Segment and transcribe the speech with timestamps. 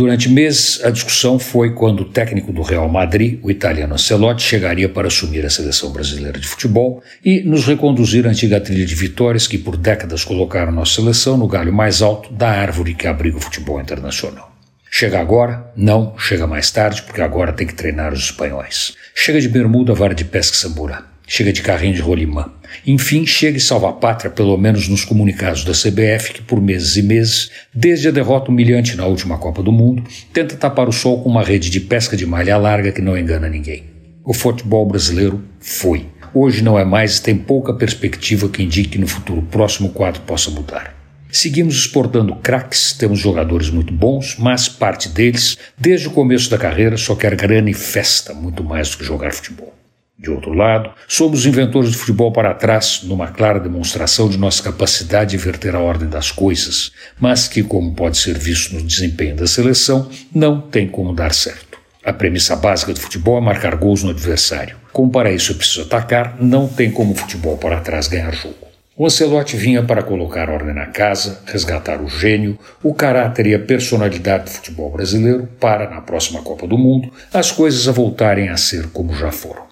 [0.00, 4.88] Durante meses, a discussão foi quando o técnico do Real Madrid, o italiano Ancelotti, chegaria
[4.88, 9.46] para assumir a seleção brasileira de futebol e nos reconduzir à antiga trilha de vitórias
[9.46, 13.42] que por décadas colocaram nossa seleção no galho mais alto da árvore que abriga o
[13.42, 14.50] futebol internacional.
[14.90, 15.70] Chega agora?
[15.76, 18.94] Não, chega mais tarde, porque agora tem que treinar os espanhóis.
[19.14, 21.09] Chega de bermuda, vara de pesca samburá.
[21.32, 22.50] Chega de carrinho de rolimã.
[22.84, 26.96] Enfim, chega e salva a pátria, pelo menos nos comunicados da CBF, que por meses
[26.96, 30.02] e meses, desde a derrota humilhante na última Copa do Mundo,
[30.32, 33.48] tenta tapar o sol com uma rede de pesca de malha larga que não engana
[33.48, 33.84] ninguém.
[34.24, 36.08] O futebol brasileiro foi.
[36.34, 39.92] Hoje não é mais e tem pouca perspectiva que indique que no futuro próximo o
[39.92, 40.96] quadro possa mudar.
[41.30, 46.96] Seguimos exportando craques, temos jogadores muito bons, mas parte deles, desde o começo da carreira,
[46.96, 49.72] só quer grana e festa muito mais do que jogar futebol.
[50.20, 55.30] De outro lado, somos inventores de futebol para trás, numa clara demonstração de nossa capacidade
[55.30, 59.46] de inverter a ordem das coisas, mas que, como pode ser visto no desempenho da
[59.46, 61.78] seleção, não tem como dar certo.
[62.04, 64.76] A premissa básica do futebol é marcar gols no adversário.
[64.92, 68.68] Como para isso é preciso atacar, não tem como o futebol para trás ganhar jogo.
[68.98, 73.58] O Ancelotti vinha para colocar ordem na casa, resgatar o gênio, o caráter e a
[73.58, 78.58] personalidade do futebol brasileiro para, na próxima Copa do Mundo, as coisas a voltarem a
[78.58, 79.69] ser como já foram.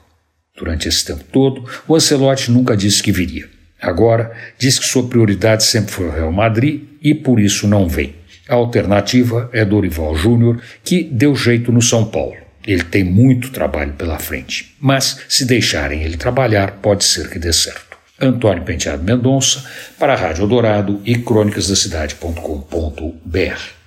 [0.59, 3.49] Durante esse tempo todo, o Ancelotti nunca disse que viria.
[3.81, 8.17] Agora, diz que sua prioridade sempre foi o Real Madrid e por isso não vem.
[8.49, 12.35] A alternativa é Dorival Júnior, que deu jeito no São Paulo.
[12.67, 17.53] Ele tem muito trabalho pela frente, mas se deixarem ele trabalhar, pode ser que dê
[17.53, 17.97] certo.
[18.21, 19.65] Antônio Penteado Mendonça,
[19.97, 23.78] para a Rádio Dourado e crônicasdacidade.com.br.